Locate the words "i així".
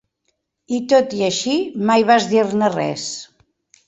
1.17-1.53